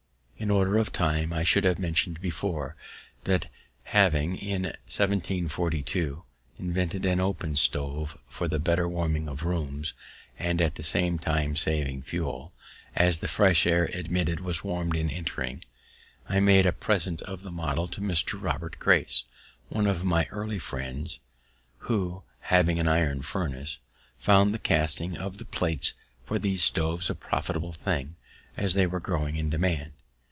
[0.41, 2.75] In order of time, I should have mentioned before,
[3.25, 3.51] that
[3.83, 6.23] having, in 1742,
[6.57, 9.93] invented an open stove for the better warming of rooms,
[10.39, 12.53] and at the same time saving fuel,
[12.95, 15.63] as the fresh air admitted was warmed in entering,
[16.27, 18.41] I made a present of the model to Mr.
[18.41, 19.25] Robert Grace,
[19.69, 21.19] one of my early friends,
[21.81, 23.77] who, having an iron furnace,
[24.17, 25.93] found the casting of the plates
[26.25, 28.15] for these stoves a profitable thing,
[28.57, 29.91] as they were growing in demand.